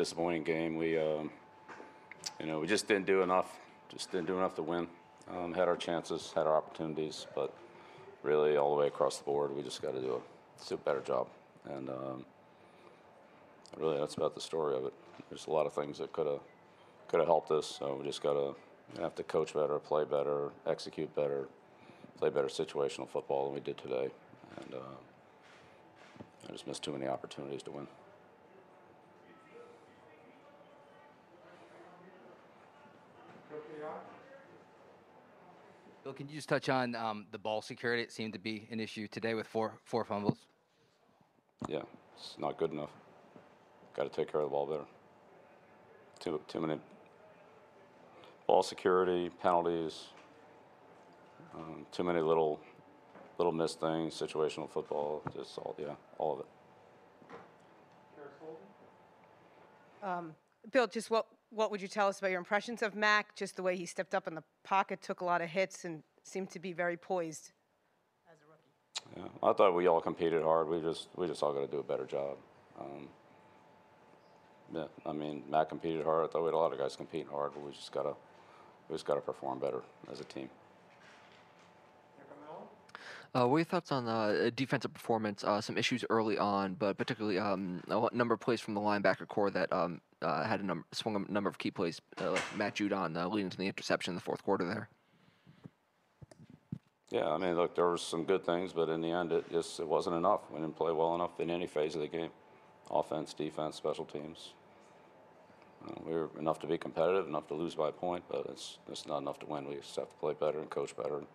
disappointing 0.00 0.42
game. 0.42 0.76
We, 0.76 0.98
um, 0.98 1.30
you 2.38 2.46
know, 2.46 2.58
we 2.58 2.66
just 2.66 2.88
didn't 2.88 3.04
do 3.04 3.20
enough. 3.20 3.58
Just 3.90 4.10
didn't 4.10 4.28
do 4.28 4.38
enough 4.38 4.54
to 4.54 4.62
win. 4.62 4.88
Um, 5.30 5.52
had 5.52 5.68
our 5.68 5.76
chances, 5.76 6.32
had 6.34 6.46
our 6.46 6.56
opportunities, 6.56 7.26
but 7.34 7.52
really 8.22 8.56
all 8.56 8.74
the 8.74 8.80
way 8.80 8.86
across 8.86 9.18
the 9.18 9.24
board, 9.24 9.54
we 9.54 9.62
just 9.62 9.82
got 9.82 9.92
to 9.92 10.00
do 10.00 10.14
a, 10.14 10.68
do 10.68 10.74
a 10.76 10.78
better 10.78 11.00
job. 11.00 11.26
And 11.68 11.90
um, 11.90 12.24
really, 13.76 13.98
that's 13.98 14.14
about 14.14 14.34
the 14.34 14.40
story 14.40 14.74
of 14.74 14.86
it. 14.86 14.94
There's 15.28 15.46
a 15.46 15.50
lot 15.50 15.66
of 15.66 15.74
things 15.74 15.98
that 15.98 16.12
could 16.12 16.26
have 16.26 16.40
could 17.08 17.20
have 17.20 17.28
helped 17.28 17.50
us. 17.50 17.66
So 17.78 17.96
we 18.00 18.06
just 18.06 18.22
got 18.22 18.32
to 18.34 18.54
have 19.02 19.14
to 19.16 19.22
coach 19.22 19.52
better, 19.52 19.78
play 19.78 20.04
better, 20.04 20.50
execute 20.66 21.14
better, 21.14 21.46
play 22.18 22.30
better 22.30 22.48
situational 22.48 23.06
football 23.06 23.46
than 23.46 23.54
we 23.54 23.60
did 23.60 23.76
today. 23.76 24.08
And 24.56 24.74
uh, 24.74 24.96
I 26.48 26.52
just 26.52 26.66
missed 26.66 26.82
too 26.82 26.92
many 26.92 27.06
opportunities 27.06 27.62
to 27.64 27.70
win. 27.72 27.86
Bill, 36.02 36.12
can 36.12 36.28
you 36.28 36.34
just 36.34 36.48
touch 36.48 36.68
on 36.68 36.94
um, 36.94 37.26
the 37.30 37.38
ball 37.38 37.62
security? 37.62 38.02
It 38.02 38.10
seemed 38.10 38.32
to 38.32 38.38
be 38.38 38.66
an 38.70 38.80
issue 38.80 39.06
today 39.06 39.34
with 39.34 39.46
four 39.46 39.78
four 39.84 40.04
fumbles. 40.04 40.38
Yeah, 41.68 41.82
it's 42.16 42.36
not 42.38 42.56
good 42.56 42.72
enough. 42.72 42.90
Got 43.94 44.04
to 44.04 44.08
take 44.08 44.32
care 44.32 44.40
of 44.40 44.46
the 44.46 44.50
ball 44.50 44.66
better. 44.66 44.84
Too 46.18 46.40
too 46.48 46.60
many 46.60 46.80
ball 48.46 48.62
security 48.62 49.30
penalties. 49.42 50.06
Um, 51.54 51.86
too 51.92 52.04
many 52.04 52.20
little 52.20 52.60
little 53.38 53.52
missed 53.52 53.80
things. 53.80 54.14
Situational 54.14 54.70
football. 54.70 55.22
Just 55.36 55.58
all 55.58 55.74
yeah, 55.78 55.94
all 56.18 56.34
of 56.34 56.40
it. 56.40 56.46
Bill, 60.70 60.86
just 60.86 61.10
what, 61.10 61.26
what 61.50 61.70
would 61.70 61.82
you 61.82 61.88
tell 61.88 62.08
us 62.08 62.18
about 62.18 62.30
your 62.30 62.38
impressions 62.38 62.82
of 62.82 62.94
Mac? 62.94 63.34
Just 63.34 63.56
the 63.56 63.62
way 63.62 63.76
he 63.76 63.86
stepped 63.86 64.14
up 64.14 64.26
in 64.26 64.34
the 64.34 64.44
pocket, 64.64 65.02
took 65.02 65.20
a 65.20 65.24
lot 65.24 65.42
of 65.42 65.48
hits, 65.48 65.84
and 65.84 66.02
seemed 66.22 66.50
to 66.50 66.58
be 66.58 66.72
very 66.72 66.96
poised 66.96 67.52
as 68.30 68.38
a 68.42 68.46
rookie. 68.46 69.20
Yeah, 69.42 69.48
I 69.48 69.52
thought 69.52 69.74
we 69.74 69.86
all 69.86 70.00
competed 70.00 70.42
hard. 70.42 70.68
We 70.68 70.80
just 70.80 71.08
we 71.16 71.26
just 71.26 71.42
all 71.42 71.52
got 71.52 71.60
to 71.60 71.66
do 71.66 71.78
a 71.78 71.82
better 71.82 72.06
job. 72.06 72.36
Um, 72.78 73.08
yeah, 74.72 74.84
I 75.04 75.12
mean, 75.12 75.42
Matt 75.50 75.68
competed 75.68 76.04
hard. 76.04 76.24
I 76.24 76.32
thought 76.32 76.42
we 76.42 76.46
had 76.46 76.54
a 76.54 76.58
lot 76.58 76.72
of 76.72 76.78
guys 76.78 76.94
competing 76.94 77.26
hard, 77.26 77.52
but 77.54 77.64
we 77.64 77.72
just 77.72 77.92
gotta 77.92 78.14
we 78.88 78.94
just 78.94 79.06
gotta 79.06 79.20
perform 79.20 79.58
better 79.58 79.82
as 80.10 80.20
a 80.20 80.24
team. 80.24 80.48
Uh, 83.32 83.46
what 83.46 83.56
are 83.56 83.58
your 83.60 83.64
thoughts 83.64 83.92
on 83.92 84.08
uh, 84.08 84.50
defensive 84.56 84.92
performance? 84.92 85.44
Uh, 85.44 85.60
some 85.60 85.78
issues 85.78 86.04
early 86.10 86.36
on, 86.36 86.74
but 86.74 86.98
particularly 86.98 87.38
um, 87.38 87.80
a 87.88 88.08
number 88.12 88.34
of 88.34 88.40
plays 88.40 88.60
from 88.60 88.74
the 88.74 88.80
linebacker 88.80 89.26
corps 89.28 89.50
that 89.50 89.72
um, 89.72 90.00
uh, 90.20 90.42
had 90.42 90.60
a 90.60 90.66
number, 90.66 90.84
swung 90.90 91.24
a 91.28 91.32
number 91.32 91.48
of 91.48 91.56
key 91.56 91.70
plays, 91.70 92.00
uh, 92.20 92.32
like 92.32 92.56
Matt 92.56 92.74
Judon 92.74 93.16
uh, 93.16 93.28
leading 93.28 93.50
to 93.50 93.56
the 93.56 93.66
interception 93.66 94.12
in 94.12 94.14
the 94.16 94.20
fourth 94.20 94.42
quarter 94.42 94.64
there. 94.66 94.88
Yeah, 97.10 97.28
I 97.28 97.38
mean, 97.38 97.54
look, 97.54 97.76
there 97.76 97.86
were 97.86 97.98
some 97.98 98.24
good 98.24 98.44
things, 98.44 98.72
but 98.72 98.88
in 98.88 99.00
the 99.00 99.10
end, 99.10 99.32
it 99.32 99.50
just 99.50 99.78
it 99.78 99.86
wasn't 99.86 100.16
enough. 100.16 100.40
We 100.50 100.60
didn't 100.60 100.76
play 100.76 100.92
well 100.92 101.14
enough 101.14 101.38
in 101.38 101.50
any 101.50 101.68
phase 101.68 101.94
of 101.94 102.00
the 102.00 102.08
game, 102.08 102.30
offense, 102.90 103.32
defense, 103.32 103.76
special 103.76 104.04
teams. 104.04 104.54
Uh, 105.86 105.94
we 106.04 106.12
were 106.12 106.30
enough 106.38 106.58
to 106.60 106.66
be 106.66 106.78
competitive, 106.78 107.26
enough 107.26 107.46
to 107.48 107.54
lose 107.54 107.74
by 107.74 107.88
a 107.88 107.92
point, 107.92 108.24
but 108.28 108.46
it's 108.50 108.78
it's 108.88 109.06
not 109.06 109.18
enough 109.18 109.38
to 109.40 109.46
win. 109.46 109.68
We 109.68 109.76
just 109.76 109.94
have 109.96 110.08
to 110.08 110.16
play 110.16 110.34
better 110.34 110.58
and 110.58 110.68
coach 110.68 110.96
better. 110.96 111.18
And 111.18 111.26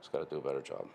just 0.00 0.12
got 0.12 0.28
to 0.28 0.34
do 0.34 0.36
a 0.36 0.46
better 0.46 0.60
job. 0.60 0.86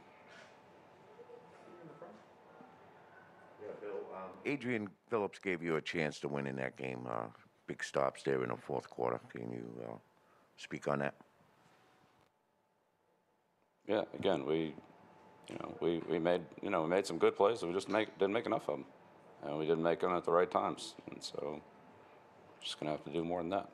Adrian 4.45 4.89
Phillips 5.09 5.39
gave 5.39 5.61
you 5.61 5.75
a 5.75 5.81
chance 5.81 6.19
to 6.19 6.27
win 6.27 6.47
in 6.47 6.55
that 6.57 6.77
game. 6.77 7.07
Uh, 7.09 7.27
big 7.67 7.83
stops 7.83 8.23
there 8.23 8.41
in 8.43 8.49
the 8.49 8.57
fourth 8.57 8.89
quarter. 8.89 9.19
Can 9.29 9.51
you 9.51 9.65
uh, 9.87 9.95
speak 10.57 10.87
on 10.87 10.99
that? 10.99 11.15
Yeah, 13.87 14.03
again, 14.17 14.45
we, 14.45 14.73
you 15.49 15.55
know, 15.59 15.75
we, 15.81 16.01
we 16.09 16.19
made 16.19 16.41
you 16.61 16.69
know 16.69 16.83
we 16.83 16.89
made 16.89 17.05
some 17.05 17.17
good 17.17 17.35
plays. 17.35 17.63
We 17.63 17.73
just 17.73 17.89
make 17.89 18.17
didn't 18.19 18.33
make 18.33 18.45
enough 18.45 18.69
of 18.69 18.77
them, 18.77 18.85
and 19.43 19.57
we 19.57 19.65
didn't 19.65 19.83
make 19.83 19.99
them 19.99 20.13
at 20.13 20.25
the 20.25 20.31
right 20.31 20.49
times. 20.49 20.95
And 21.11 21.23
so, 21.23 21.61
just 22.61 22.79
gonna 22.79 22.91
have 22.91 23.03
to 23.05 23.11
do 23.11 23.23
more 23.23 23.41
than 23.41 23.49
that. 23.49 23.69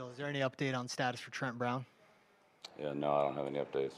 Bill, 0.00 0.08
is 0.08 0.16
there 0.16 0.28
any 0.28 0.40
update 0.40 0.74
on 0.74 0.88
status 0.88 1.20
for 1.20 1.30
Trent 1.30 1.58
Brown? 1.58 1.84
Yeah, 2.80 2.94
no, 2.94 3.12
I 3.12 3.24
don't 3.26 3.36
have 3.36 3.46
any 3.46 3.58
updates. 3.58 3.92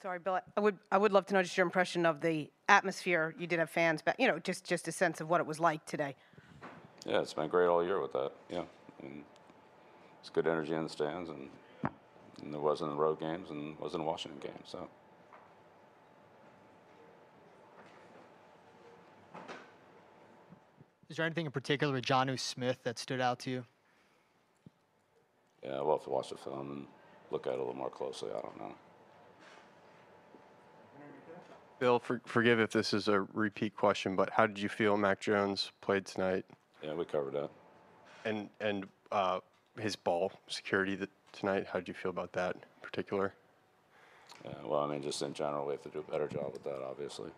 Sorry, 0.00 0.20
Bill, 0.20 0.38
I 0.56 0.60
would, 0.60 0.78
I 0.92 0.98
would 0.98 1.10
love 1.10 1.26
to 1.26 1.34
know 1.34 1.42
just 1.42 1.56
your 1.56 1.66
impression 1.66 2.06
of 2.06 2.20
the 2.20 2.48
atmosphere. 2.68 3.34
You 3.36 3.48
did 3.48 3.58
have 3.58 3.70
fans, 3.70 4.02
but, 4.04 4.20
you 4.20 4.28
know, 4.28 4.38
just, 4.38 4.64
just 4.64 4.86
a 4.86 4.92
sense 4.92 5.20
of 5.20 5.28
what 5.28 5.40
it 5.40 5.46
was 5.48 5.58
like 5.58 5.84
today. 5.84 6.14
Yeah, 7.06 7.22
it's 7.22 7.34
been 7.34 7.48
great 7.48 7.66
all 7.66 7.84
year 7.84 8.00
with 8.00 8.12
that. 8.12 8.30
Yeah, 8.48 8.62
and 9.02 9.24
it's 10.20 10.30
good 10.30 10.46
energy 10.46 10.74
in 10.74 10.84
the 10.84 10.88
stands, 10.88 11.28
and, 11.28 11.48
and 12.40 12.54
there 12.54 12.60
wasn't 12.60 12.92
in 12.92 12.98
road 12.98 13.18
games 13.18 13.50
and 13.50 13.76
wasn't 13.80 14.02
in 14.02 14.06
Washington 14.06 14.38
games. 14.40 14.68
So 14.68 14.86
Is 21.08 21.16
there 21.16 21.24
anything 21.24 21.46
in 21.46 21.52
particular 21.52 21.94
with 21.94 22.04
Jonnu 22.04 22.38
Smith 22.38 22.82
that 22.84 22.98
stood 22.98 23.20
out 23.20 23.38
to 23.40 23.50
you? 23.50 23.64
yeah, 25.64 25.80
we'll 25.80 25.96
have 25.96 26.04
to 26.04 26.10
watch 26.10 26.30
the 26.30 26.36
film 26.36 26.70
and 26.70 26.86
look 27.32 27.46
at 27.46 27.54
it 27.54 27.56
a 27.56 27.58
little 27.58 27.74
more 27.74 27.90
closely. 27.90 28.30
I 28.30 28.40
don't 28.40 28.56
know. 28.58 28.72
Bill, 31.80 31.98
for, 31.98 32.20
forgive 32.26 32.60
if 32.60 32.70
this 32.70 32.92
is 32.94 33.08
a 33.08 33.22
repeat 33.32 33.76
question, 33.76 34.14
but 34.16 34.30
how 34.30 34.46
did 34.46 34.58
you 34.58 34.68
feel 34.68 34.96
Mac 34.96 35.20
Jones 35.20 35.72
played 35.80 36.06
tonight, 36.06 36.44
Yeah, 36.82 36.94
we 36.94 37.04
covered 37.04 37.34
that. 37.34 37.50
and 38.24 38.48
and 38.60 38.86
uh, 39.12 39.40
his 39.80 39.94
ball 39.96 40.32
security 40.48 40.94
that 40.96 41.10
tonight? 41.32 41.66
How 41.72 41.78
did 41.80 41.88
you 41.88 41.94
feel 41.94 42.10
about 42.10 42.32
that 42.32 42.54
in 42.56 42.60
particular? 42.82 43.32
Yeah, 44.44 44.52
well, 44.64 44.80
I 44.80 44.86
mean, 44.88 45.02
just 45.02 45.22
in 45.22 45.34
general, 45.34 45.66
we 45.66 45.72
have 45.72 45.82
to 45.82 45.88
do 45.88 46.04
a 46.06 46.10
better 46.10 46.28
job 46.28 46.52
with 46.52 46.64
that, 46.64 46.80
obviously. 46.82 47.30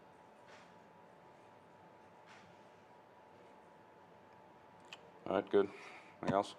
All 5.31 5.37
right, 5.37 5.49
good. 5.49 5.69
Anything 6.23 6.35
else? 6.35 6.57